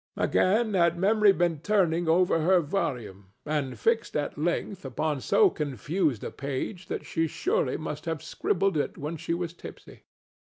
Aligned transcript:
Again 0.17 0.73
had 0.73 0.97
Memory 0.97 1.31
been 1.31 1.59
turning 1.59 2.09
over 2.09 2.39
her 2.41 2.59
volume, 2.59 3.33
and 3.45 3.77
fixed 3.77 4.15
at 4.17 4.35
length 4.35 4.83
upon 4.83 5.21
so 5.21 5.51
confused 5.51 6.23
a 6.23 6.31
page 6.31 6.87
that 6.87 7.05
she 7.05 7.27
surely 7.27 7.77
must 7.77 8.05
have 8.05 8.23
scribbled 8.23 8.77
it 8.77 8.97
when 8.97 9.15
she 9.15 9.35
was 9.35 9.53
tipsy. 9.53 10.05